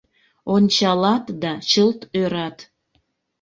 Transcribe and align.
Ончалат 0.53 1.25
да 1.41 1.51
чылт 1.69 1.99
ӧрат. 2.21 2.57